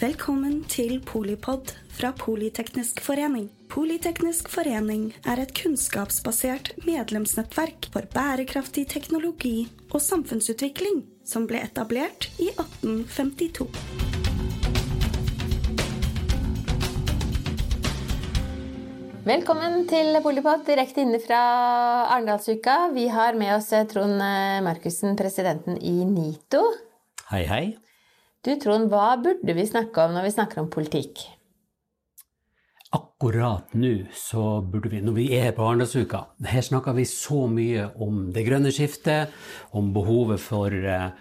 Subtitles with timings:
[0.00, 3.50] Velkommen til Polipod fra Politeknisk forening.
[3.68, 12.48] Politeknisk forening er et kunnskapsbasert medlemsnettverk for bærekraftig teknologi og samfunnsutvikling som ble etablert i
[12.54, 13.68] 1852.
[19.28, 21.42] Velkommen til Polipod direkte inne fra
[22.06, 22.78] Arendalsuka.
[22.96, 26.64] Vi har med oss eh, Trond eh, Markussen, presidenten i NITO.
[27.34, 27.64] Hei, hei.
[28.40, 31.26] Du Trond, hva burde vi snakke om når vi snakker om politikk?
[32.96, 37.90] Akkurat nå så burde vi, når vi er på Arendalsuka Her snakker vi så mye
[38.00, 39.34] om det grønne skiftet,
[39.76, 41.12] om behovet for eh,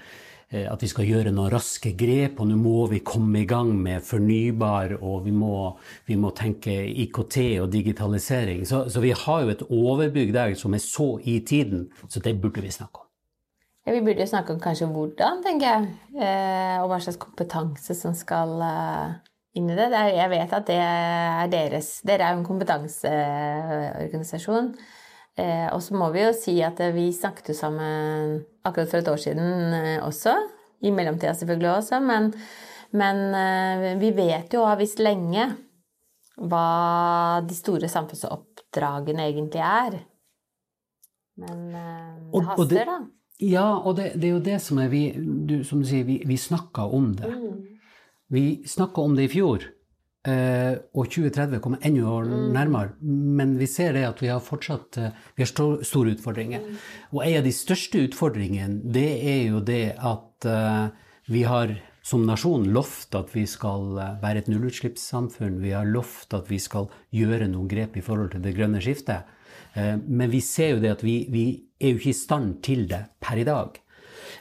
[0.64, 4.08] at vi skal gjøre noen raske grep, og nå må vi komme i gang med
[4.08, 5.52] fornybar, og vi må,
[6.08, 6.72] vi må tenke
[7.04, 8.64] IKT og digitalisering.
[8.64, 12.40] Så, så, vi har jo et overbygg der som er så i tiden, så det
[12.40, 13.09] burde vi snakke om.
[13.90, 15.90] Ja, vi burde jo snakke om kanskje hvordan, tenker jeg,
[16.22, 19.18] eh, og hva slags kompetanse som skal eh,
[19.58, 19.90] inn i det.
[19.90, 24.78] det er, jeg vet at det er deres Dere er jo en kompetanseorganisasjon.
[25.42, 29.02] Eh, og så må vi jo si at eh, vi snakket jo sammen akkurat for
[29.02, 30.38] et år siden eh, også.
[30.86, 32.30] I mellomtida selvfølgelig også, men,
[32.94, 35.50] men eh, vi vet jo og har visst lenge
[36.38, 39.98] hva de store samfunnsoppdragene egentlig er.
[41.42, 43.02] Men det haster, da.
[43.40, 46.20] Ja, og det, det er jo det som er vi, du, Som du sier, vi,
[46.28, 47.30] vi snakka om det.
[47.32, 47.60] Mm.
[48.30, 49.64] Vi snakka om det i fjor,
[50.28, 52.52] eh, og 2030 kommer enda Mm.
[52.54, 52.92] nærmere.
[53.02, 56.60] Men vi ser det at vi har fortsatt eh, vi har stor, store utfordringer.
[56.60, 56.76] Mm.
[57.14, 60.90] Og en av de største utfordringene, det er jo det at eh,
[61.32, 65.60] vi har som nasjon lovt at vi skal eh, være et nullutslippssamfunn.
[65.64, 69.26] Vi har lovt at vi skal gjøre noen grep i forhold til det grønne skiftet.
[69.76, 71.46] Eh, Men vi ser jo det at vi, vi
[71.80, 73.80] er jo ikke i stand til det per i dag.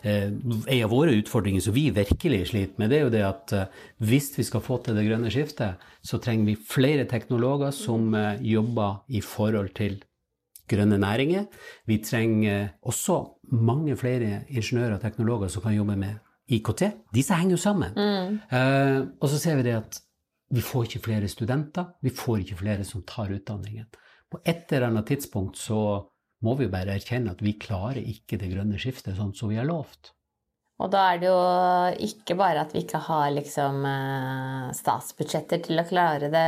[0.02, 3.52] Eh, En av våre utfordringer som vi virkelig sliter med, det er jo det at
[3.52, 3.66] eh,
[3.98, 9.02] hvis vi skal få til det grønne skiftet, så trenger vi flere teknologer som jobber
[9.08, 10.02] i forhold til
[10.68, 11.46] grønne næringer.
[11.86, 13.22] Vi trenger også
[13.52, 16.18] mange flere ingeniører og teknologer som kan jobbe med
[16.48, 16.82] IKT.
[17.14, 17.96] Disse henger jo sammen.
[18.52, 20.00] Eh, og så ser vi det at
[20.50, 23.84] vi får ikke flere studenter, vi får ikke flere som tar utdanningen.
[24.28, 25.80] På et eller annet tidspunkt så
[26.44, 29.66] må vi bare erkjenne at vi klarer ikke det grønne skiftet sånn som vi har
[29.68, 30.12] lovt.
[30.78, 31.38] Og da er det jo
[32.06, 36.44] ikke bare at vi ikke har liksom eh, statsbudsjetter til å klare det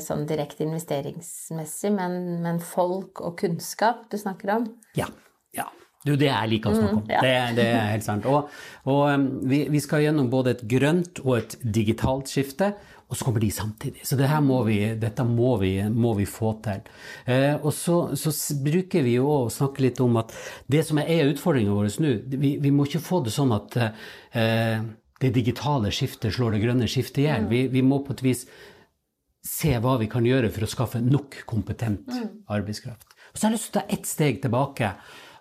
[0.00, 4.70] sånn direkte investeringsmessig, men, men folk og kunnskap du snakker om.
[4.96, 5.10] Ja.
[5.52, 5.68] ja.
[6.02, 7.04] Det er like det jeg liker å snakke om.
[7.04, 7.20] Mm, ja.
[7.26, 8.30] det, det er helt sant.
[8.30, 8.56] Og,
[8.88, 12.72] og um, vi, vi skal gjennom både et grønt og et digitalt skifte,
[13.12, 14.06] og så kommer de samtidig.
[14.08, 16.80] Så det her må vi, dette må vi, må vi få til.
[17.28, 18.32] Eh, og så, så
[18.64, 20.32] bruker vi jo å snakke litt om at
[20.72, 24.80] det som er utfordringene våre nå, vi, vi må ikke få det sånn at eh,
[25.20, 27.50] det digitale skiftet slår det grønne skiftet i hjel.
[27.52, 28.46] Vi, vi må på et vis
[29.44, 32.08] se hva vi kan gjøre for å skaffe nok kompetent
[32.48, 33.12] arbeidskraft.
[33.32, 34.92] Og så har jeg lyst til å ta ett steg tilbake,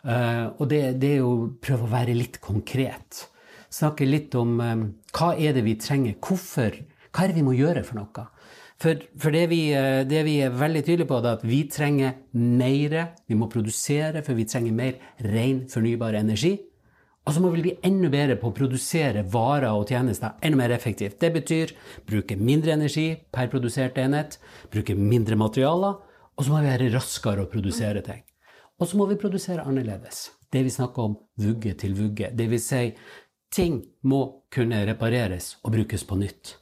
[0.03, 3.27] eh, og det, det er å prøve å være litt konkret.
[3.71, 6.75] Snakke litt om eh, hva er det vi trenger, hvorfor,
[7.11, 8.25] hva er det vi må gjøre for noe?
[8.81, 12.16] For, for det, vi, eh, det vi er veldig tydelige på, er at vi trenger
[12.33, 12.95] mer,
[13.29, 16.55] vi må produsere, for vi trenger mer ren, fornybar energi.
[17.22, 20.73] Og så må vi bli enda bedre på å produsere varer og tjenester enda mer
[20.73, 21.19] effektivt.
[21.22, 21.75] Det betyr
[22.09, 24.39] bruke mindre energi per produsert enhet,
[24.73, 25.99] bruke mindre materialer,
[26.33, 28.23] og så må vi være raskere å produsere ting.
[28.81, 30.31] Og så må vi produsere annerledes.
[30.49, 32.31] Det vi snakker om vugge til vugge.
[32.33, 32.88] Det vil si,
[33.53, 33.78] ting
[34.09, 36.55] må kunne repareres og brukes på nytt.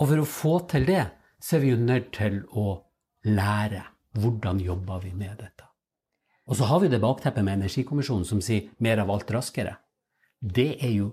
[0.00, 1.04] Og for å få til det,
[1.40, 2.80] så er vi jo nødt til å
[3.28, 3.84] lære
[4.20, 5.66] hvordan jobber vi med dette.
[6.50, 9.76] Og så har vi det bakteppet med Energikommisjonen som sier mer av alt raskere.
[10.40, 11.12] Det er jo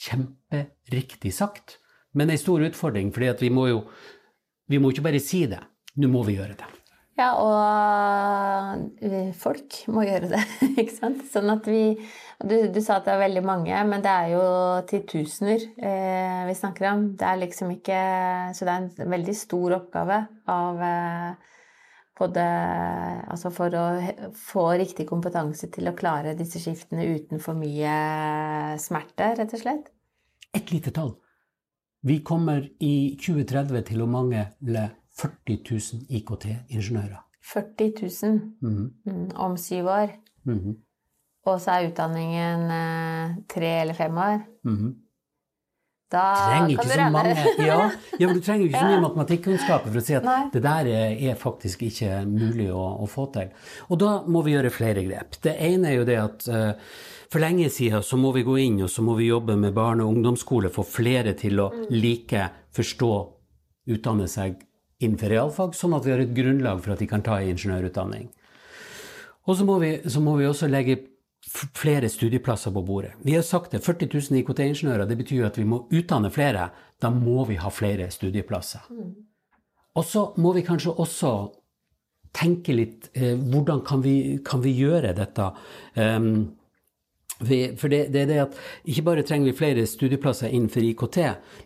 [0.00, 1.76] kjemperiktig sagt,
[2.14, 3.82] men en stor utfordring, fordi vi må jo
[4.70, 5.60] vi må ikke bare si det,
[6.00, 6.68] nå må vi gjøre det.
[7.20, 10.42] Ja, og folk må gjøre det,
[10.80, 11.24] ikke sant?
[11.28, 11.84] Sånn at vi
[12.42, 14.44] du, du sa at det er veldig mange, men det er jo
[14.88, 17.04] titusener eh, vi snakker om.
[17.18, 17.98] Det er liksom ikke
[18.56, 20.18] Så det er en veldig stor oppgave
[20.50, 21.50] av eh,
[22.18, 22.46] både
[23.32, 23.84] Altså for å
[24.36, 27.92] få riktig kompetanse til å klare disse skiftene uten for mye
[28.82, 29.92] smerte, rett og slett.
[30.52, 31.14] Et lite tall.
[32.02, 37.20] Vi kommer i 2030 til å mangle 40 000 IKT-ingeniører.
[37.52, 37.92] 40
[38.22, 38.90] 000 mm.
[39.04, 40.18] mm, om syv år.
[40.44, 40.76] mhm,
[41.46, 44.42] Og så er utdanningen eh, tre eller fem år.
[44.64, 44.92] -hmm.
[46.12, 47.44] Da trenger kan du regne.
[47.66, 50.40] ja, ja, men Du trenger ikke så mye matematikkunnskaper for å si at Nei.
[50.52, 53.48] det der er, er faktisk ikke mulig å, å få til.
[53.88, 55.40] Og da må vi gjøre flere grep.
[55.42, 56.72] Det ene er jo det at eh,
[57.32, 60.04] for lenge siden så må vi gå inn og så må vi jobbe med barne-
[60.04, 62.44] og ungdomsskole, få flere til å like,
[62.76, 63.12] forstå,
[63.92, 64.60] utdanne seg
[65.02, 68.28] innenfor realfag, sånn at vi har et grunnlag for at de kan ta en ingeniørutdanning.
[69.48, 71.00] Og så må vi, så må vi også legge
[71.76, 73.12] flere studieplasser på bordet.
[73.26, 76.70] Vi har sagt det, 40 000 IKT-ingeniører, det betyr at vi må utdanne flere.
[77.02, 78.86] Da må vi ha flere studieplasser.
[79.98, 81.32] Og så må vi kanskje også
[82.32, 85.50] tenke litt eh, hvordan kan vi, kan vi gjøre dette?
[85.98, 86.30] Vi,
[87.42, 88.56] for det, det er det at
[88.88, 91.18] ikke bare trenger vi flere studieplasser innenfor IKT,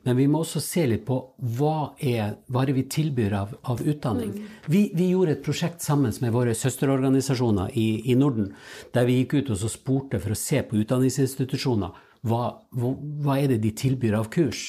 [0.06, 1.18] men vi må også se litt på
[1.58, 4.32] hva er, hva er vi tilbyr av, av utdanning.
[4.72, 8.52] Vi, vi gjorde et prosjekt sammen med våre søsterorganisasjoner i, i Norden,
[8.96, 12.42] der vi gikk ut og så spurte for å se på utdanningsinstitusjoner hva,
[12.74, 14.68] hva, hva er det de tilbyr av kurs.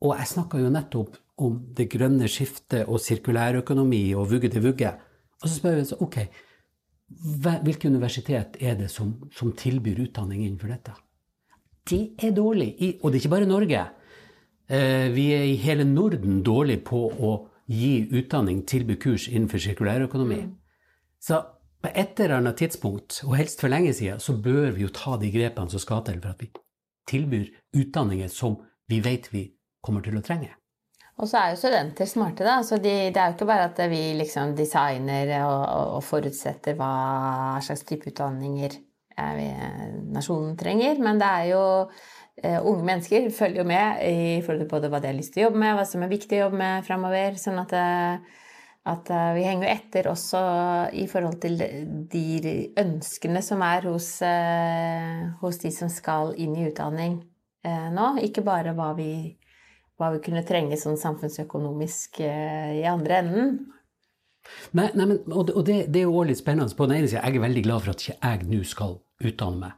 [0.00, 4.92] Og jeg snakka jo nettopp om det grønne skiftet og sirkulærøkonomi og vugge til vugge.
[5.40, 6.18] Og så spør vi så, ok,
[7.10, 10.94] hvilke universitet er det som, som tilbyr utdanning innenfor dette?
[11.90, 12.74] Det er dårlig.
[12.78, 13.84] I, og det er ikke bare Norge.
[14.70, 17.32] Eh, vi er i hele Norden dårlig på å
[17.70, 20.42] gi utdanning, tilby kurs innenfor sirkulærøkonomi.
[21.22, 21.40] Så
[21.80, 25.16] på et eller annet tidspunkt, og helst for lenge siden, så bør vi jo ta
[25.20, 26.50] de grepene som skal til for at vi
[27.10, 28.58] tilbyr utdanninger som
[28.90, 29.46] vi vet vi
[29.82, 30.52] kommer til å trenge.
[31.20, 32.60] Og så er jo studenter smarte, da.
[32.64, 35.64] Så de, det er jo ikke bare at vi liksom designer og,
[35.98, 38.76] og, forutsetter hva slags type utdanninger
[39.18, 41.64] eh, vi- nasjonen trenger, men det er jo
[42.40, 45.44] eh, Unge mennesker følger jo med i forhold til både hva de har lyst til
[45.44, 47.36] å jobbe med, hva som er viktig å jobbe med framover.
[47.42, 48.38] Sånn at, eh,
[48.88, 50.40] at vi henger jo etter også
[50.96, 51.60] i forhold til
[52.08, 54.08] de ønskene som er hos,
[55.42, 57.18] hos de som skal inn i utdanning
[57.92, 58.06] nå.
[58.24, 59.10] Ikke bare hva vi
[60.00, 63.52] hva vi kunne trenge sånn samfunnsøkonomisk eh, i andre enden.
[64.72, 66.72] Nei, nei, men, og det, det, det er jo litt spennende.
[66.76, 69.66] På den ene siden, jeg er veldig glad for at ikke jeg nå skal utdanne
[69.66, 69.76] meg.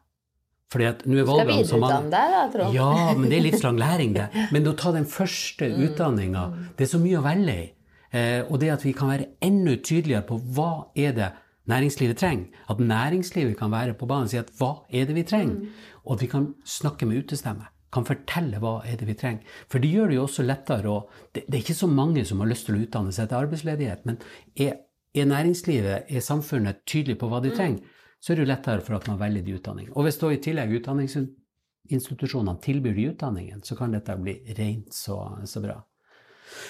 [0.73, 2.77] Fordi at nå er valgene mange videreutdanne deg, da, Trond?
[2.79, 4.29] Ja, men det er livslang læring, det.
[4.55, 6.47] Men å ta den første utdanninga,
[6.79, 7.67] det er så mye å velge i.
[8.13, 11.31] Eh, og det at vi kan være enda tydeligere på hva er det
[11.69, 12.65] næringslivet trenger.
[12.73, 15.69] At næringslivet kan være på banen og si at hva er det vi trenger?
[16.07, 17.69] Og at vi kan snakke med utestemme.
[17.93, 19.59] Kan fortelle hva er det vi trenger.
[19.71, 20.99] For det gjør det jo også lettere å
[21.35, 24.07] det, det er ikke så mange som har lyst til å utdanne seg til arbeidsledighet,
[24.09, 24.19] men
[24.57, 24.79] er,
[25.13, 28.97] er næringslivet, er samfunnet tydelig på hva de trenger, så er det jo lettere for
[28.97, 29.95] at man velger de utdanningene.
[29.97, 35.19] Og hvis da i tillegg utdanningsinstitusjonene tilbyr de utdanningene, så kan dette bli rent så,
[35.49, 35.81] så bra.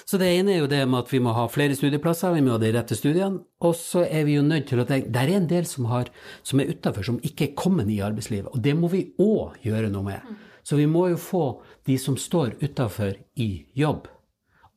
[0.07, 2.55] Så det ene er jo det med at vi må ha flere studieplasser, vi må
[2.55, 3.43] ha de rette studiene.
[3.67, 6.11] Og så er vi jo nødt til å tenke Der er en del som, har,
[6.47, 8.53] som er utafor, som ikke er kommet i arbeidslivet.
[8.53, 10.33] Og det må vi òg gjøre noe med.
[10.63, 11.45] Så vi må jo få
[11.87, 14.07] de som står utafor, i jobb.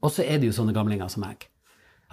[0.01, 1.45] Og så er det jo sånne gamlinger som meg.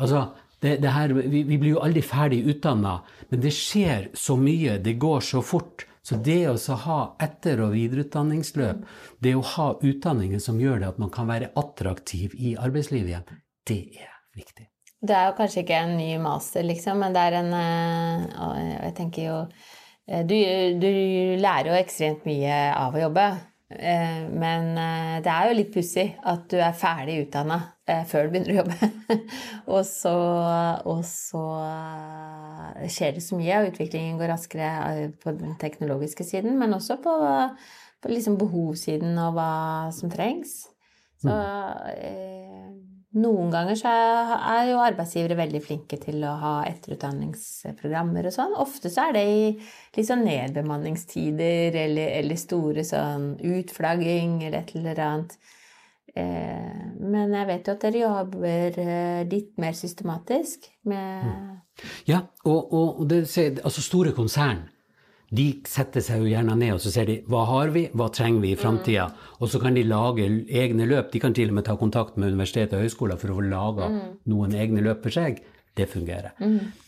[0.01, 0.27] Altså,
[0.63, 4.79] det, det her, vi, vi blir jo aldri ferdig utdanna, men det skjer så mye,
[4.83, 5.87] det går så fort.
[6.03, 8.83] Så det å ha etter- og videreutdanningsløp,
[9.23, 13.43] det å ha utdanninger som gjør det at man kan være attraktiv i arbeidslivet igjen,
[13.71, 14.67] det er viktig.
[15.03, 18.59] Det er jo kanskje ikke en ny master, liksom, men det er en eh, og
[18.59, 19.39] Jeg tenker jo
[20.07, 20.37] eh, du,
[20.79, 20.93] du
[21.43, 23.27] lærer jo ekstremt mye av å jobbe.
[23.79, 27.61] Eh, Men eh, det er jo litt pussig at du er ferdig utdanna
[28.09, 28.89] før du begynner å jobbe.
[29.75, 30.15] og så,
[30.89, 36.27] og så eh, skjer det så mye, og utviklingen går raskere eh, på den teknologiske
[36.27, 37.17] siden, men også på,
[38.03, 39.53] på liksom behovssiden og hva
[39.95, 40.63] som trengs.
[41.23, 41.35] Så
[41.97, 42.71] eh,
[43.13, 48.55] noen ganger så er jo arbeidsgivere veldig flinke til å ha etterutdanningsprogrammer og sånn.
[48.61, 54.73] Ofte så er det i litt sånn nedbemanningstider eller, eller store sånn utflagging eller et
[54.79, 55.37] eller annet.
[56.13, 62.75] Eh, men jeg vet jo at dere jobber eh, litt mer systematisk med Ja, og,
[62.77, 63.23] og det,
[63.65, 64.67] altså store konsern
[65.33, 68.43] de setter seg jo gjerne ned og så ser de hva har vi, hva trenger
[68.45, 69.07] vi i framtida.
[69.41, 71.09] Og så kan de lage egne løp.
[71.13, 73.89] De kan til og med ta kontakt med universitet og høyskoler for å få laga
[74.29, 75.41] noen egne løp for seg.
[75.73, 76.35] Det fungerer.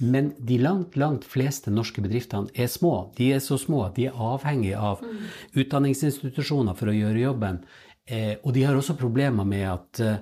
[0.04, 3.14] Men de langt, langt fleste norske bedriftene er små.
[3.16, 5.00] De er så små at de er avhengige av
[5.56, 7.62] utdanningsinstitusjoner for å gjøre jobben.
[8.04, 10.20] Eh, og de har også problemer med at eh,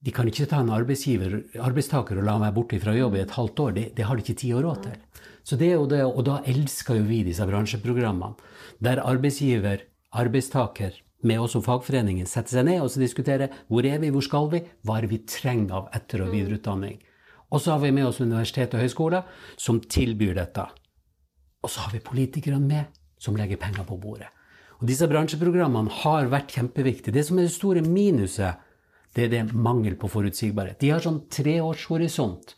[0.00, 3.60] de kan ikke ta en arbeidstaker og la meg borte fra jobb i et halvt
[3.66, 3.74] år.
[3.76, 5.26] Det, det har de ikke tid og råd til.
[5.44, 8.36] Så det er jo det, Og da elsker jo vi disse bransjeprogrammene,
[8.80, 14.08] der arbeidsgiver, arbeidstaker, med oss som fagforeningen, setter seg ned og diskuterer hvor er vi,
[14.08, 16.96] hvor skal vi, hva er det vi trenger av etter- og videreutdanning.
[17.50, 19.26] Og så har vi med oss universitet og høyskoler
[19.60, 20.64] som tilbyr dette.
[21.60, 22.88] Og så har vi politikerne med,
[23.20, 24.30] som legger penger på bordet.
[24.80, 27.12] Og disse bransjeprogrammene har vært kjempeviktige.
[27.12, 28.69] Det som er det store minuset,
[29.16, 30.78] det er det mangel på forutsigbarhet.
[30.80, 32.54] De har sånn treårshorisont.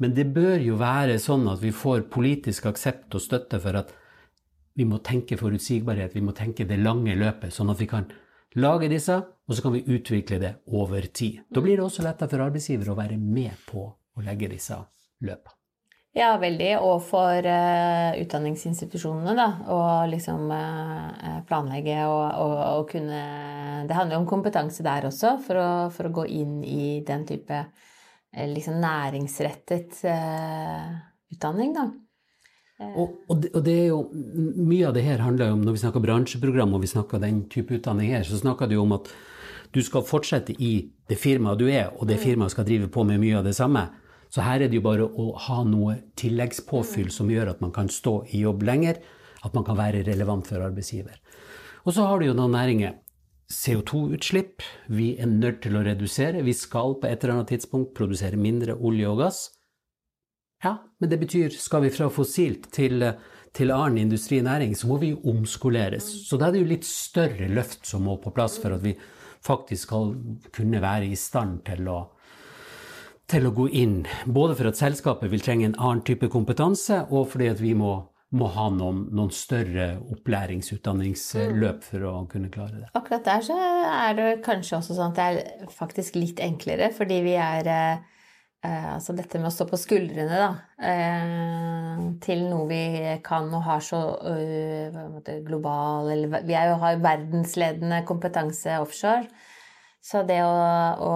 [0.00, 3.92] Men det bør jo være sånn at vi får politisk aksept og støtte for at
[4.78, 8.08] vi må tenke forutsigbarhet, vi må tenke det lange løpet, sånn at vi kan
[8.56, 11.42] lage disse, og så kan vi utvikle det over tid.
[11.52, 14.80] Da blir det også lettere for arbeidsgiver å være med på å legge disse
[15.20, 15.61] løpene.
[16.12, 16.74] Ja, veldig.
[16.84, 19.46] Og for uh, utdanningsinstitusjonene, da.
[19.72, 19.78] Å
[20.10, 23.22] liksom uh, planlegge og, og, og, kunne
[23.88, 27.24] Det handler jo om kompetanse der også, for å, for å gå inn i den
[27.28, 30.04] type uh, liksom næringsrettet
[31.32, 31.88] utdanning, da.
[32.82, 33.98] Og, og, det, og, det, er jo
[34.66, 37.44] Mye av det her handler jo om Når vi snakker bransjeprogram og vi snakker den
[37.52, 39.12] type utdanning her, så snakker det jo om at
[39.72, 40.72] du skal fortsette i
[41.08, 42.22] det firmaet du er, og det mm.
[42.26, 43.86] firmaet skal drive på med mye av det samme.
[44.32, 47.90] Så her er det jo bare å ha noe tilleggspåfyll som gjør at man kan
[47.92, 49.00] stå i jobb lenger,
[49.44, 51.18] at man kan være relevant for arbeidsgiver.
[51.84, 52.98] Og så har du jo noen næringer.
[53.52, 54.62] CO2-utslipp.
[54.88, 56.40] Vi er nødt til å redusere.
[56.46, 59.42] Vi skal på et eller annet tidspunkt produsere mindre olje og gass.
[60.64, 63.02] Ja, men det betyr skal vi fra fossilt til,
[63.52, 66.06] til annen industrinæring, så må vi jo omskoleres.
[66.28, 68.94] Så da er det jo litt større løft som må på plass for at vi
[69.42, 70.14] faktisk skal
[70.54, 71.98] kunne være i stand til å
[73.32, 77.30] til å gå inn, både for at selskapet vil trenge en annen type kompetanse, og
[77.32, 77.94] fordi at vi må,
[78.36, 81.84] må ha noen, noen, større opplærings-utdanningsløp mm.
[81.88, 82.88] for å kunne klare det.
[82.98, 87.22] Akkurat der så er det kanskje også sånn at det er faktisk litt enklere, fordi
[87.24, 88.08] vi er eh,
[88.62, 90.50] Altså dette med å stå på skuldrene, da,
[90.86, 92.82] eh, til noe vi
[93.26, 99.26] kan og har så øh, global Eller vi er jo, har verdensledende kompetanse offshore.
[100.02, 100.54] Så det å,
[100.98, 101.10] å,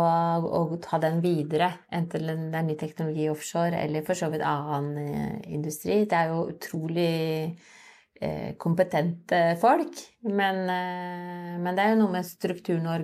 [0.46, 5.00] å, ta den videre, enten det er ny teknologi offshore eller for så vidt annen
[5.02, 7.14] eh, industri, det er jo utrolig
[7.50, 9.90] eh, kompetente folk.
[10.30, 12.94] Men, eh, men, det er jo noe med strukturen og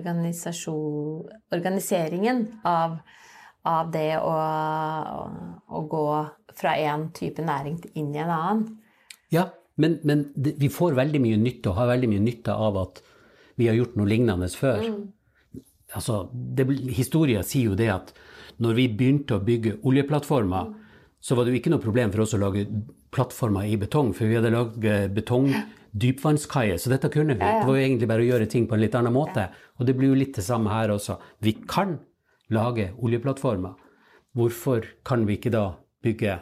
[1.51, 2.95] organiseringen av,
[3.67, 4.37] av det å,
[5.67, 6.05] å, gå
[6.55, 8.61] fra én type næring inn i en annen.
[9.35, 13.03] Ja, men, men vi får veldig mye nytte og har veldig mye nytte av at
[13.59, 14.79] vi har gjort noe lignende før.
[14.87, 15.03] Mm
[15.95, 18.13] altså, det, Historia sier jo det at
[18.63, 20.73] når vi begynte å bygge oljeplattformer,
[21.23, 22.65] så var det jo ikke noe problem for oss å lage
[23.13, 24.85] plattformer i betong, for vi hadde lagd
[25.15, 25.47] betong
[25.93, 27.45] dypvannskaier, så dette kunne vi.
[27.45, 29.47] Det var jo egentlig bare å gjøre ting på en litt annen måte.
[29.77, 31.19] Og det blir jo litt det samme her også.
[31.45, 31.99] Vi kan
[32.53, 33.77] lage oljeplattformer.
[34.33, 35.67] Hvorfor kan vi ikke da
[36.03, 36.39] bygge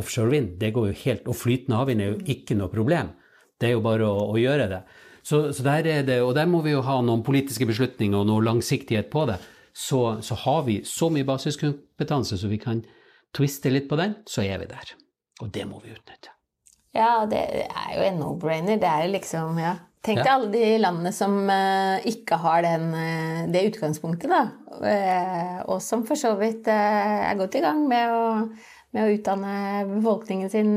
[0.00, 0.54] offshore vind?
[0.60, 3.12] Det går jo helt, Og flytende havvind er jo ikke noe problem.
[3.60, 4.80] Det er jo bare å, å gjøre det.
[5.26, 8.28] Så, så, der er det, og der må vi jo ha noen politiske beslutninger og
[8.28, 9.40] noe langsiktighet på det.
[9.74, 12.84] Så, så har vi så mye basiskompetanse så vi kan
[13.34, 14.94] twiste litt på den, så er vi der.
[15.42, 16.30] Og det må vi utnytte.
[16.96, 18.78] Ja, det er jo en no-brainer.
[18.80, 19.74] Det er liksom, ja.
[20.06, 20.36] Tenk deg ja.
[20.38, 24.44] alle de landene som uh, ikke har den, uh, det utgangspunktet, da.
[24.78, 28.24] Uh, og som for så vidt er godt i gang med å,
[28.94, 29.54] med å utdanne
[29.90, 30.76] befolkningen sin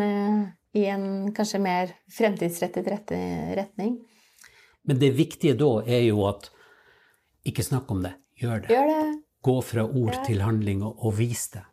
[0.74, 4.00] i en kanskje mer fremtidsrettet retning.
[4.88, 6.50] Men det viktige da er jo at
[7.48, 8.72] ikke snakk om det, gjør det.
[8.74, 9.02] Gjør det.
[9.46, 10.24] Gå fra ord ja.
[10.28, 11.64] til handling og, og vis det.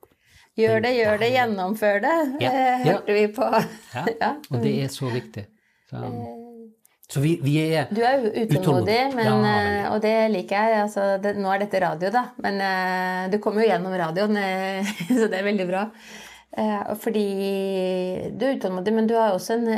[0.56, 2.50] Gjør det, gjør det, gjennomfør det, ja.
[2.50, 3.48] hørte hørte vi på.
[4.22, 4.30] ja.
[4.48, 5.44] og det er så viktig.
[5.90, 6.00] Så,
[7.12, 10.78] så vi, vi, er Du er utålmodig, men, ja, og det liker jeg.
[10.86, 14.40] Altså, det, nå er dette radio, da, men uh, du kommer jo gjennom radioen,
[15.20, 15.84] så det er veldig bra.
[16.56, 17.28] Uh, fordi
[18.32, 19.68] du er utålmodig, men du har også en,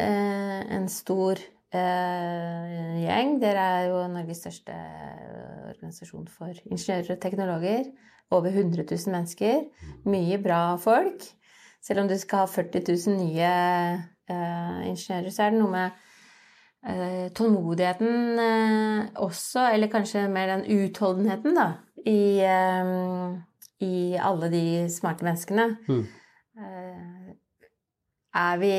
[0.78, 3.38] en stor eh, gjeng.
[3.42, 7.90] Dere er jo Norges største eh, organisasjon for ingeniører og teknologer.
[8.30, 9.66] Over 100 000 mennesker.
[10.08, 11.24] Mye bra folk.
[11.84, 13.50] Selv om du skal ha 40 000 nye
[14.28, 16.00] uh, ingeniører, så er det noe med
[16.84, 21.68] uh, tålmodigheten uh, også, eller kanskje mer den utholdenheten, da,
[22.04, 22.90] i, eh,
[23.86, 25.70] i alle de smarte menneskene.
[25.88, 26.04] Mm.
[28.34, 28.74] er vi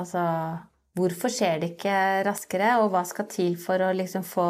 [0.00, 0.20] Altså
[0.98, 1.94] Hvorfor skjer det ikke
[2.26, 4.48] raskere, og hva skal til for å liksom få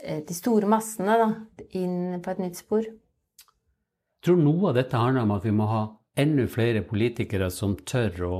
[0.00, 1.28] eh, de store massene da,
[1.76, 2.86] inn på et nytt spor?
[2.88, 5.82] Jeg tror noe av dette handler om at vi må ha
[6.18, 8.38] enda flere politikere som tør å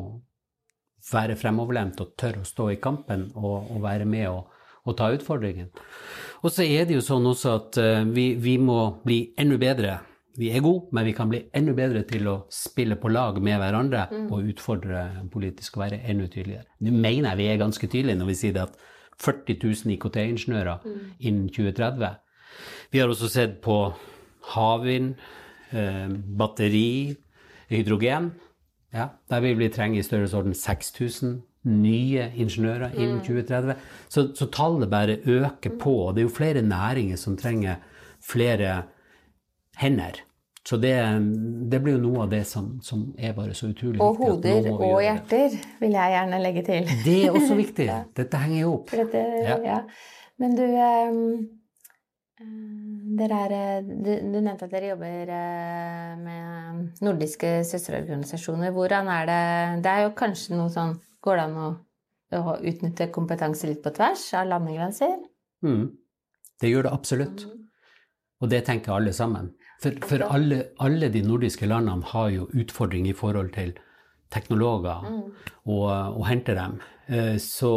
[1.13, 4.49] være fremoverlent og tør å stå i kampen og, og være med og,
[4.85, 5.71] og, ta utfordringen.
[6.43, 9.99] Og så er det jo sånn også at uh, vi, vi må bli enda bedre
[10.39, 13.59] vi er gode, men vi kan bli enda bedre til å spille på lag med
[13.59, 14.27] hverandre mm.
[14.31, 15.03] og utfordre
[15.33, 16.69] politisk og være enda tydeligere.
[16.87, 18.77] Nå mener jeg vi er ganske tydelige når vi sier at
[19.19, 21.01] 40 000 IKT-ingeniører mm.
[21.19, 22.13] innen 2030.
[22.95, 23.81] Vi har også sett på
[24.55, 25.17] havvind,
[25.75, 26.07] eh,
[26.39, 27.17] batteri,
[27.73, 28.31] hydrogen.
[28.95, 33.75] Ja, der vil vi trenge i størrelsesorden 6000 nye ingeniører innen 2030.
[34.09, 35.97] Så, så tallet bare øker på.
[36.07, 37.83] og Det er jo flere næringer som trenger
[38.23, 38.83] flere
[39.77, 40.23] hender.
[40.69, 40.93] Så det,
[41.73, 44.27] det blir jo noe av det som, som er bare så utrolig Og viktig.
[44.29, 46.91] Og hoder og hjerter, vil jeg gjerne legge til.
[47.07, 47.87] Det er også viktig.
[48.19, 48.93] Dette henger jo opp.
[48.93, 49.57] Dette, Ja.
[49.65, 49.79] ja.
[50.39, 51.23] Men du, ehm,
[52.39, 52.51] eh,
[53.19, 58.75] dere er, eh, du, du nevnte at dere jobber eh, med nordiske søsterorganisasjoner.
[58.77, 59.43] Hvordan er det
[59.87, 61.71] Det er jo kanskje noe sånn Går det an å,
[62.39, 65.17] å utnytte kompetanse litt på tvers av landegrenser?
[65.67, 65.89] Mm.
[66.61, 67.49] Det gjør det absolutt.
[68.39, 69.51] Og det tenker alle sammen.
[69.79, 73.77] For, for alle, alle de nordiske landene har jo utfordringer i forhold til
[74.35, 75.85] teknologer og,
[76.19, 76.81] og hente dem.
[77.09, 77.71] Eh, Så,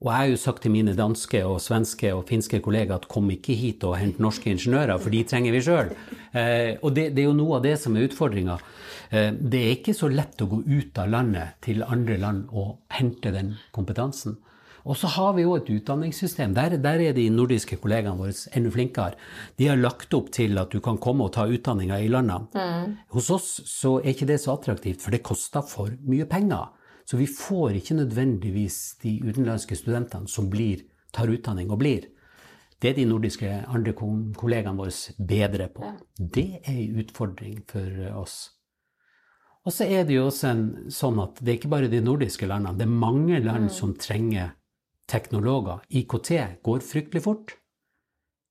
[0.00, 3.28] og jeg har jo sagt til mine danske og svenske og finske kollegaer at kom
[3.30, 5.92] ikke hit og hent norske ingeniører, for de trenger vi sjøl.
[6.82, 8.58] Og det, det er jo noe av det som er utfordringa.
[9.08, 13.32] Det er ikke så lett å gå ut av landet til andre land og hente
[13.32, 14.36] den kompetansen.
[14.86, 16.52] Og så har vi jo et utdanningssystem.
[16.54, 19.16] Der, der er de nordiske kollegaene våre enda flinkere.
[19.58, 22.46] De har lagt opp til at du kan komme og ta utdanninga i landene.
[23.10, 26.68] Hos oss så er ikke det så attraktivt, for det koster for mye penger.
[27.06, 32.06] Så vi får ikke nødvendigvis de utenlandske studentene som blir, tar utdanning og blir.
[32.82, 34.94] Det er de nordiske andre ko- kollegaene våre
[35.26, 35.82] bedre på.
[36.18, 37.90] Det er en utfordring for
[38.20, 38.36] oss.
[39.66, 40.64] Og så er det jo også en,
[40.94, 42.76] sånn at det er ikke bare de nordiske landene.
[42.78, 44.52] Det er mange land som trenger
[45.10, 45.82] teknologer.
[45.88, 46.32] IKT
[46.66, 47.56] går fryktelig fort.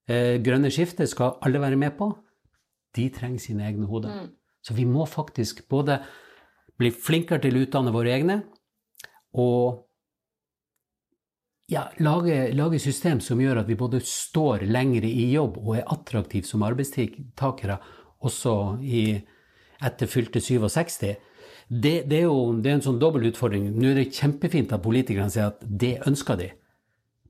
[0.08, 2.12] Eh, grønne skiftet skal alle være med på.
[2.96, 4.30] De trenger sine egne hoder.
[4.64, 6.00] Så vi må faktisk både
[6.80, 8.40] bli flinkere til å utdanne våre egne,
[9.36, 9.86] og
[11.72, 15.88] ja, lage, lage system som gjør at vi både står lengre i jobb og er
[15.92, 17.80] attraktive som arbeidstakere
[18.26, 19.06] også i,
[19.82, 21.16] etter fylte 67.
[21.70, 23.72] Det, det er jo det er en sånn dobbel utfordring.
[23.74, 26.52] Nå er det kjempefint at politikerne sier at det ønsker de.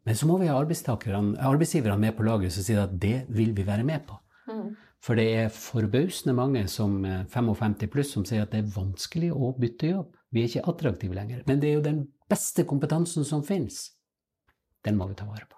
[0.06, 3.66] Men så må vi ha arbeidsgiverne med på laget som sier at det vil vi
[3.66, 4.20] være med på.
[5.06, 9.32] For det er forbausende mange som eh, 55 pluss som sier at det er vanskelig
[9.34, 10.16] å bytte jobb.
[10.34, 11.44] Vi er ikke attraktive lenger.
[11.46, 12.00] Men det er jo den
[12.30, 13.92] beste kompetansen som finnes.
[14.86, 15.55] Den må vi ta vare på.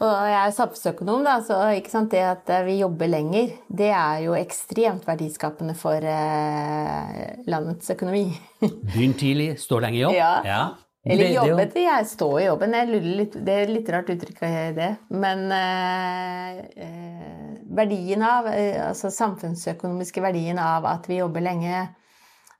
[0.00, 1.58] Og jeg er samfunnsøkonom, da, så
[1.92, 7.18] sant, det at eh, vi jobber lenger, det er jo ekstremt verdiskapende for eh,
[7.50, 8.30] landets økonomi.
[8.94, 10.16] Begynn tidlig, stå lenge i jobb.
[10.48, 10.62] Ja.
[11.04, 12.76] Eller jobbe jobbet, jeg står i jobben.
[13.20, 14.90] Litt, det er litt rart uttrykk å gjøre det.
[15.12, 21.74] Men eh, eh, verdien av, eh, altså samfunnsøkonomiske verdien av at vi jobber lenge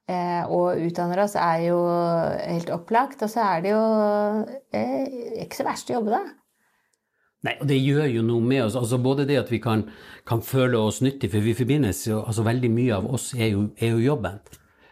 [0.09, 3.25] eh, og utdanner oss, er jo helt opplagt.
[3.25, 3.83] Og så er det jo
[4.77, 6.40] eh, ikke så verst å jobbe, da.
[7.47, 8.77] Nei, og det gjør jo noe med oss.
[8.77, 9.87] altså Både det at vi kan,
[10.29, 13.69] kan føle oss nyttige, for vi forbindes jo altså Veldig mye av oss er jo,
[13.81, 14.41] er jo jobben.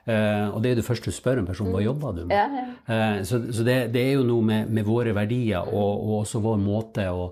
[0.09, 2.33] Uh, og det er jo det første du spør en person hva jobber du med.
[2.33, 2.69] Ja, ja.
[2.89, 6.41] Uh, så så det, det er jo noe med, med våre verdier og, og også
[6.41, 7.27] vår måte å,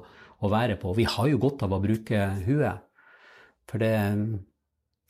[0.44, 0.92] å være på.
[0.98, 2.85] Vi har jo godt av å bruke huet.
[3.66, 3.94] For det,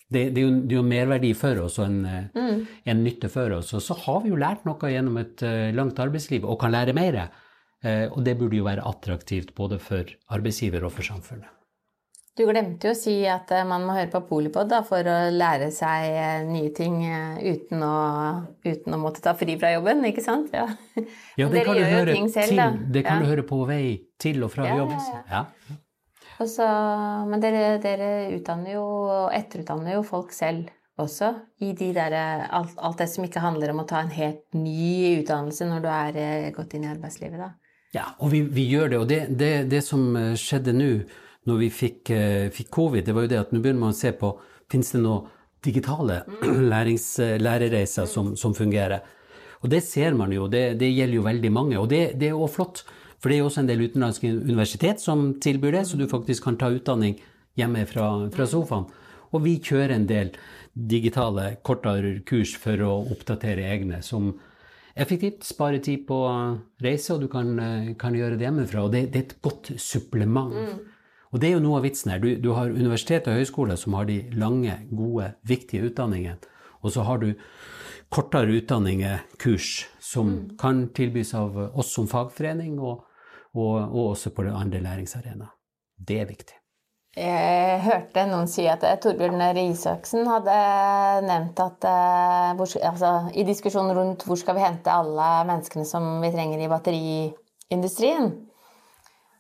[0.07, 2.61] det, det, er, jo, det er jo merverdi for oss og en, mm.
[2.87, 3.75] en nytte for oss.
[3.75, 6.95] Og så har vi jo lært noe gjennom et eh, langt arbeidsliv og kan lære
[6.97, 7.19] mer.
[7.85, 11.53] Eh, og det burde jo være attraktivt både for arbeidsgiver og for samfunnet.
[12.37, 15.17] Du glemte jo å si at eh, man må høre på Polipod da, for å
[15.33, 16.99] lære seg eh, nye ting
[17.41, 17.93] uten å,
[18.67, 20.53] uten å måtte ta fri fra jobben, ikke sant?
[20.57, 20.67] Ja,
[21.41, 23.25] Ja, det kan, du høre, selv, til, det kan Ja.
[23.25, 23.83] du høre på vei
[24.21, 25.27] til og fra Ja, ja, jobben.
[25.33, 25.45] ja.
[26.37, 26.65] Så,
[27.31, 30.69] men dere, dere utdanner jo og etterutdanner jo folk selv
[31.01, 31.31] også
[31.65, 32.13] i de der,
[32.53, 35.89] alt, alt det som ikke handler om å ta en helt ny utdannelse når du
[35.93, 37.41] er gått inn i arbeidslivet.
[37.41, 37.51] da.
[37.97, 38.99] Ja, og vi, vi gjør det.
[39.01, 40.91] Og det, det, det som eh, skjedde nå,
[41.49, 43.99] når vi fikk, eh, fikk covid, det var jo det at nå begynner man å
[43.99, 44.35] se på
[44.67, 45.29] Fins det noen
[45.63, 46.25] digitale
[46.73, 49.05] lærings, eh, lærereiser som, som fungerer?
[49.63, 51.79] Og det ser man jo, det, det gjelder jo veldig mange.
[51.79, 52.83] Og det, det er jo flott,
[53.23, 56.49] for det er jo også en del utenlandske universitet som tilbyr det, så du faktisk
[56.49, 57.17] kan ta utdanning
[57.57, 58.91] hjemme fra, fra sofaen.
[59.31, 60.35] Og vi kjører en del
[60.77, 64.35] digitale, kortere kurs for å oppdatere egne, som
[64.97, 66.19] effektivt sparer tid på
[66.83, 68.85] reise, og du kan, eh, kan gjøre det hjemmefra.
[68.85, 70.55] Og det, det er et godt supplement.
[71.33, 72.21] Og det er jo noe av vitsen her.
[72.23, 76.39] Du, du har universitet og høyskoler som har de lange, gode, viktige utdanningene.
[76.83, 77.33] Og så har du
[78.13, 83.03] kortere utdanninger, kurs, som kan tilbys av oss som fagforening, og,
[83.57, 85.51] og, og også på andre læringsarenaer.
[85.97, 86.57] Det er viktig.
[87.17, 90.57] Jeg hørte noen si at eh, Torbjørn Røe Isaksen hadde
[91.25, 96.29] nevnt at eh, altså, i diskusjonen rundt hvor skal vi hente alle menneskene som vi
[96.35, 98.29] trenger i batteriindustrien,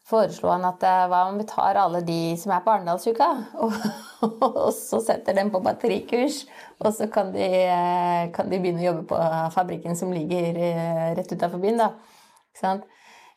[0.09, 3.29] foreslo han at eh, hva om vi tar alle de som er på Arendalsuka,
[3.67, 3.77] og,
[4.25, 6.47] og, så setter dem på batterikurs,
[6.81, 7.51] og så kan de,
[8.33, 9.21] kan de, begynne å jobbe på
[9.53, 10.57] fabrikken som ligger
[11.21, 12.73] rett utafor byen, da.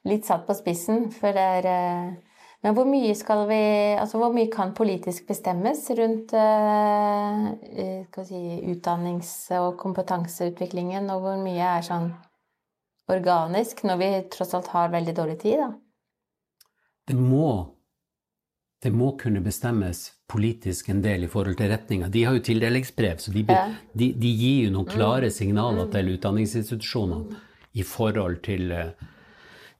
[0.08, 1.71] Litt satt på spissen, for det er
[2.63, 3.13] Men hvor mye
[3.47, 3.59] vi
[3.95, 8.41] Altså hvor mye kan politisk bestemmes rundt uh, si,
[8.73, 12.09] utdannings- og kompetanseutviklingen, og hvor mye er sånn
[13.09, 15.69] organisk, når vi tross alt har veldig dårlig tid, da?
[17.09, 17.49] det må,
[18.83, 22.09] det må kunne bestemmes politisk en del i forhold til retninga.
[22.13, 23.63] De har jo tildelingsbrev, så de, ja.
[23.97, 24.91] de, de, gir jo noen mm.
[24.93, 25.93] klare signaler mm.
[25.95, 27.39] til utdanningsinstitusjonene
[27.81, 28.69] i forhold til,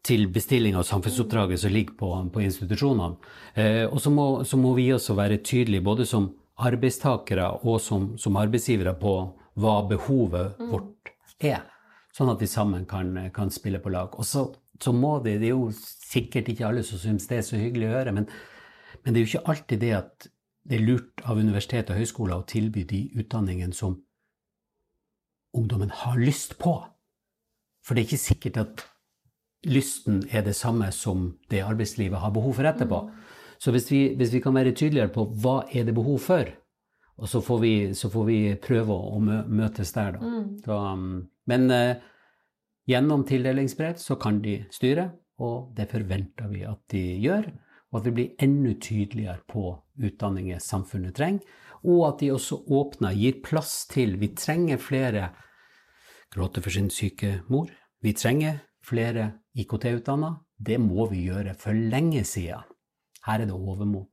[0.06, 3.18] til bestilling av samfunnsoppdraget som ligger på, på institusjonene.
[3.54, 8.14] Eh, og så må, så må, vi også være tydelige både som arbeidstakere og som,
[8.20, 9.14] som arbeidsgivere på
[9.60, 10.72] hva behovet mm.
[10.72, 11.68] vårt er.
[12.16, 14.16] Sånn at vi sammen kan, kan spille på lag.
[14.20, 14.48] Og så,
[14.82, 17.90] så må det Det er jo sikkert ikke alle som syns det er så hyggelig
[17.90, 18.30] å høre, men,
[19.04, 20.30] men, det er jo ikke alltid det at
[20.70, 23.98] det er lurt av universitet og høyskoler å tilby de utdanningene som
[25.56, 26.76] ungdommen har lyst på.
[27.84, 28.84] For det er ikke sikkert at
[29.68, 33.02] lysten er det samme som det arbeidslivet har behov for etterpå.
[33.08, 33.30] Mm.
[33.60, 36.48] Så hvis vi, hvis vi, kan være tydeligere på hva er det behov for,
[37.20, 40.20] og så får vi, så får vi prøve å møtes der, da.
[40.24, 40.46] Mm.
[40.72, 41.10] Um,
[41.52, 41.98] men uh,
[42.88, 45.10] gjennom tildelingsbrev så kan de styre,
[45.44, 47.50] og det forventer vi at de gjør.
[47.90, 51.44] Og at vi blir enda tydeligere på utdanninger samfunnet trenger.
[51.84, 55.30] Og at de også åpner, gir plass til Vi trenger flere
[56.30, 57.72] gråter for sin syke mor.
[58.04, 60.36] Vi trenger flere IKT-utdanna.
[60.60, 62.66] Det må vi gjøre for lenge siden.
[63.26, 64.10] Her er det overmot.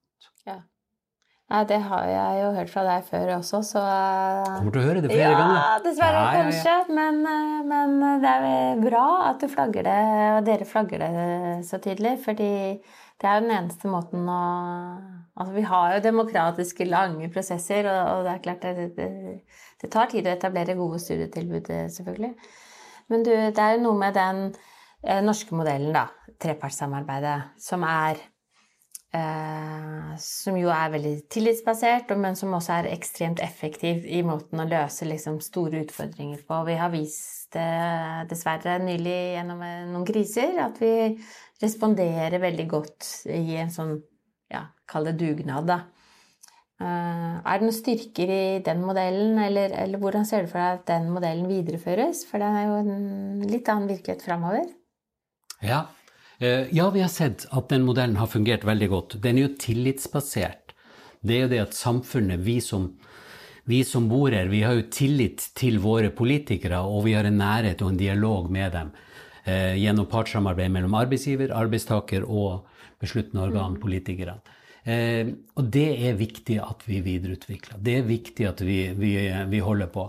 [1.47, 3.81] Nei, det har jeg jo hørt fra deg før også, så
[4.49, 5.59] Kommer til å høre det flere ja, ganger.
[5.61, 6.95] Ja, dessverre, ja, ja, kanskje.
[6.97, 7.93] Men, eh, men,
[8.25, 10.01] det er bra at du flagger det,
[10.33, 11.13] og dere flagger det
[11.69, 12.17] så tydelig.
[12.25, 12.51] Fordi
[12.83, 14.41] det er jo den eneste måten å
[15.37, 19.09] Altså, vi har jo demokratiske, lange prosesser, og, og det er klart det, det,
[19.83, 22.31] det, tar tid å etablere gode studietilbud, selvfølgelig.
[23.13, 24.41] Men du, det er jo noe med den
[25.05, 26.09] eh, norske modellen, da,
[26.43, 28.21] trepartssamarbeidet, som er
[29.17, 34.67] Eh, som jo er veldig tillitsbasert, men som også er ekstremt effektiv i måten å
[34.69, 36.59] løse liksom, store utfordringer på.
[36.67, 40.93] Vi har vist det dessverre nylig gjennom eh, noen kriser at vi
[41.63, 43.95] responderer veldig godt i en sånn
[44.53, 45.81] ja, kall det dugnad, da.
[46.77, 50.81] Uh, er det noen styrker i den modellen, eller, eller, hvordan ser du for deg
[50.83, 52.27] at den modellen videreføres?
[52.29, 54.67] For det er jo en litt annen virkelighet framover.
[55.65, 55.87] Ja,
[56.39, 59.17] Eh, ja, vi har sett at den modellen har fungert veldig godt.
[59.25, 60.75] Den er jo tillitsbasert.
[61.25, 62.91] Det er jo det at samfunnet, vi som,
[63.65, 67.41] vi som bor her, vi har jo tillit til våre politikere, og vi har en
[67.41, 68.93] nærhet og en dialog med dem
[69.45, 72.69] eh, gjennom partssamarbeid mellom arbeidsgiver, arbeidstaker og
[73.01, 73.81] besluttende organ, mm.
[73.81, 74.37] politikerne.
[74.87, 77.81] Eh, og det er viktig at vi videreutvikler.
[77.83, 79.17] Det er viktig at vi, vi,
[79.51, 80.07] vi holder på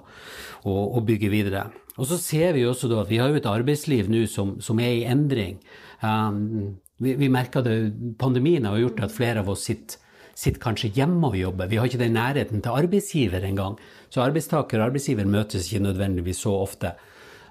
[0.68, 1.68] å bygge videre.
[1.98, 4.78] Og så ser vi også da at vi har jo et arbeidsliv nå som, som
[4.82, 5.58] er i endring.
[6.04, 7.78] Um, vi, vi merker det,
[8.22, 9.98] Pandemien har gjort at flere av oss sitter,
[10.38, 11.70] sitter kanskje hjemme og jobber.
[11.72, 13.80] Vi har ikke den nærheten til arbeidsgiver engang.
[14.14, 16.94] Så arbeidstaker og arbeidsgiver møtes ikke nødvendigvis så ofte.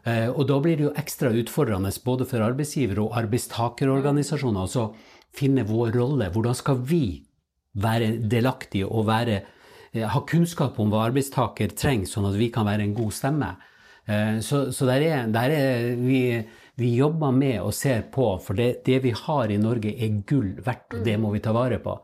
[0.06, 4.86] Uh, og da blir det jo ekstra utfordrende både for arbeidsgiver og arbeidstakerorganisasjoner å
[5.36, 6.30] finne vår rolle.
[6.34, 7.04] Hvordan skal vi
[7.76, 9.40] være delaktige og være,
[9.94, 13.50] uh, ha kunnskap om hva arbeidstaker trenger, sånn at vi kan være en god stemme?
[14.06, 16.22] Uh, så, så der er, der er vi
[16.76, 20.58] vi jobber med og ser på, for det, det, vi har i Norge er gull
[20.60, 21.94] verdt, og det må vi ta vare på.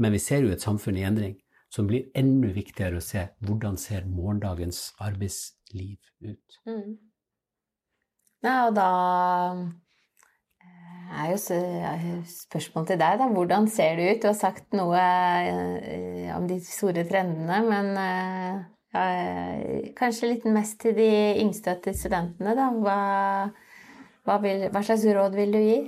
[0.00, 1.34] Men vi ser jo et samfunn i endring
[1.74, 6.58] som blir enda viktigere å se hvordan ser morgendagens arbeidsliv ut.
[6.68, 6.94] Mm.
[8.44, 9.62] Ja, og da eh,
[11.12, 11.38] er jo
[12.30, 13.28] spørsmålet til deg, da.
[13.36, 14.22] Hvordan ser det ut?
[14.22, 18.62] Du har sagt noe eh, om de store trendene, men eh,
[18.94, 19.04] ja,
[19.98, 21.10] kanskje litt mest til de
[21.42, 22.70] yngste studentene, da.
[22.84, 22.98] Hva,
[24.24, 25.78] hva, vil, hva, slags råd vil du gi?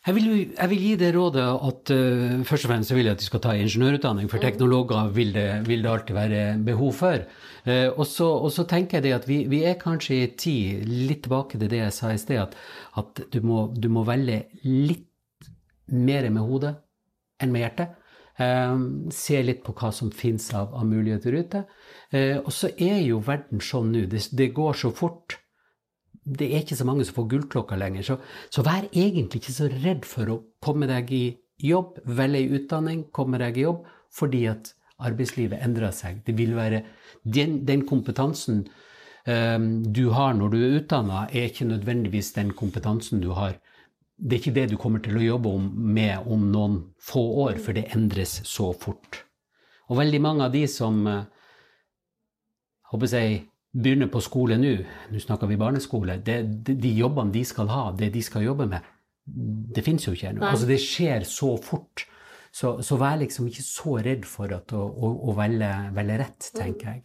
[0.00, 3.20] Jeg vil, jeg vil gi det rådet at uh, først og fremst vil jeg at
[3.20, 4.44] de skal ta ingeniørutdanning, for mm.
[4.46, 7.26] teknologer vil det, vil det alltid være behov for.
[7.66, 11.60] Uh, og, så, tenker jeg det at vi, vi, er kanskje i tid, litt tilbake
[11.60, 12.56] til det jeg sa i sted, at,
[12.96, 15.50] at du, må, du, må, velge litt
[15.92, 16.72] mer med hodet
[17.40, 17.92] enn med hjertet.
[18.40, 21.64] Uh, se litt på hva som finnes av, av muligheter ute.
[22.40, 24.08] og så er jo verden sånn nå.
[24.08, 25.36] Det, det går så fort
[26.30, 28.06] det er ikke så mange som får gullklokka lenger.
[28.06, 28.18] Så,
[28.52, 31.24] så, vær egentlig ikke så redd for å komme deg i
[31.60, 36.22] jobb, velge ei utdanning, komme deg i jobb, fordi at arbeidslivet endrer seg.
[36.26, 36.84] Det vil være
[37.20, 38.62] Den, den kompetansen
[39.26, 43.58] um, du har når du er utdanna, er ikke nødvendigvis den kompetansen du har
[44.20, 45.52] det er ikke det du kommer til å jobbe
[45.96, 49.22] med om noen få år, for det endres så fort.
[49.88, 51.00] Og veldig mange av de som
[52.90, 53.38] håper jeg,
[53.70, 54.72] begynner på skole nå,
[55.12, 58.66] nå snakker vi barneskole, det, de, de jobbene de skal ha, det de skal jobbe
[58.70, 58.88] med,
[59.26, 60.46] det fins jo ikke ennå.
[60.48, 62.06] Altså, det skjer så fort.
[62.50, 66.96] Så, så, vær liksom ikke så redd for å, å, å velge, velge, rett, tenker
[66.96, 67.04] jeg.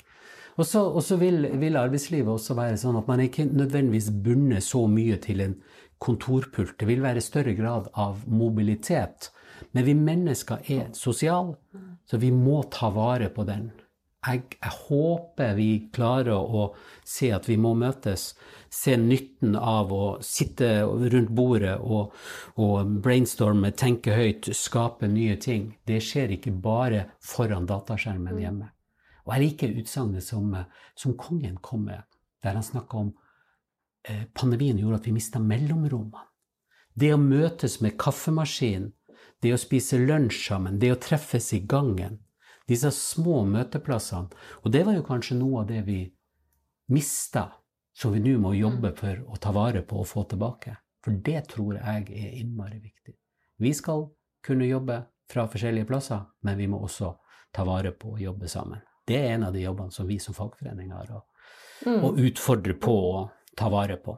[0.56, 0.66] Og
[1.04, 5.44] så vil, vil, arbeidslivet også være sånn at man ikke nødvendigvis bundet så mye til
[5.44, 5.58] en
[6.02, 6.78] kontorpult.
[6.80, 9.30] Det vil være større grad av mobilitet.
[9.76, 11.60] Men vi mennesker er sosiale,
[12.08, 13.70] så vi må ta vare på den
[14.28, 16.68] jeg, jeg, håper vi klarer å
[17.06, 18.34] se at vi må møtes,
[18.74, 22.16] se nytten av å sitte rundt bordet og,
[22.60, 25.70] og brainstorme, tenke høyt, skape nye ting.
[25.88, 28.72] Det skjer ikke bare foran dataskjermen hjemme.
[29.26, 30.52] Og jeg liker utsagnet som,
[30.98, 32.04] som, kongen kom med,
[32.44, 33.14] der han snakka om
[34.08, 36.28] eh, pandemien gjorde at vi mista mellomrommene.
[36.96, 38.94] Det å møtes med kaffemaskinen,
[39.44, 42.22] det å spise lunsj sammen, det å treffes i gangen,
[42.70, 44.32] disse små møteplassene.
[44.64, 46.00] Og det var jo kanskje noe av det vi
[46.92, 47.50] mista,
[47.96, 48.98] som vi nå må jobbe mm.
[49.00, 50.76] for å ta vare på og få tilbake.
[51.06, 53.14] For det tror jeg er innmari viktig.
[53.62, 54.08] Vi skal
[54.46, 57.14] kunne jobbe fra forskjellige plasser, men vi må også
[57.56, 58.82] ta vare på å jobbe sammen.
[59.06, 61.22] Det er en av de jobbene som vi som fagforening har å,
[61.86, 62.02] mm.
[62.04, 63.26] å utfordre på å
[63.58, 64.18] ta vare på.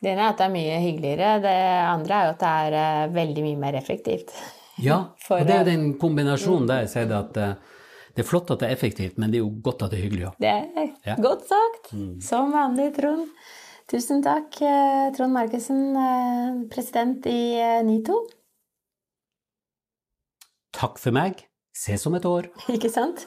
[0.00, 1.30] Det ene er at det er mye hyggeligere.
[1.44, 4.34] Det andre er jo at det er eh, veldig mye mer effektivt.
[4.82, 4.98] Ja,
[5.30, 7.54] og det er den kombinasjonen der jeg sier at eh,
[8.14, 10.06] det er flott at det er effektivt, men det er jo godt at det er
[10.06, 10.38] hyggelig òg.
[10.42, 11.18] Det er ja.
[11.18, 11.92] godt sagt.
[11.92, 12.16] Mm.
[12.22, 13.26] Som vanlig, Trond.
[13.90, 18.16] Tusen takk, eh, Trond Markussen, eh, president i eh, NITO.
[20.74, 21.42] Takk for meg.
[21.74, 22.48] Ses om et år.
[22.76, 23.26] Ikke sant?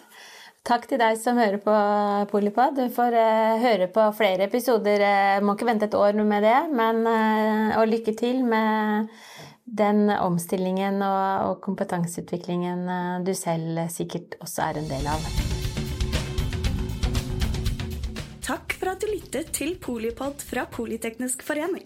[0.67, 1.73] Takk til deg som hører på
[2.31, 2.79] Polipod.
[2.79, 3.13] Du får
[3.63, 4.99] høre på flere episoder.
[5.39, 9.07] Må ikke vente et år med det, men og lykke til med
[9.67, 15.27] den omstillingen og, og kompetanseutviklingen eh, du selv sikkert også er en del av.
[18.47, 21.83] Takk for at du lyttet til Polipod fra Politeknisk forening.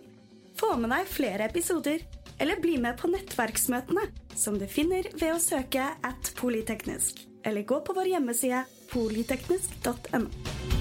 [0.62, 2.04] Få med deg flere episoder,
[2.42, 4.06] eller bli med på nettverksmøtene,
[4.38, 8.62] som du finner ved å søke at polyteknisk, eller gå på vår hjemmeside
[8.94, 10.81] polyteknisk.no.